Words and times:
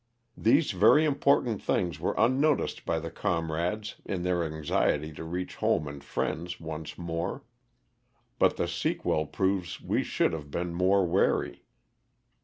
These 0.35 0.71
very 0.71 1.05
important 1.05 1.61
things 1.61 1.99
were 1.99 2.15
unnoticed 2.17 2.87
by 2.87 2.97
the 2.97 3.11
comrades 3.11 3.97
in 4.03 4.23
their 4.23 4.43
anxiety 4.43 5.13
to 5.13 5.23
reach 5.23 5.57
home 5.57 5.87
and 5.87 6.03
friends 6.03 6.59
once 6.59 6.97
more. 6.97 7.43
But 8.39 8.57
the 8.57 8.67
sequel 8.67 9.27
proves 9.27 9.79
we 9.79 10.01
should 10.03 10.33
have 10.33 10.49
been 10.49 10.73
more 10.73 11.05
wary. 11.05 11.65